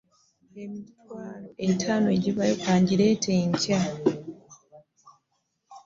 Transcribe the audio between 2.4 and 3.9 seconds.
ka ngireete enkya.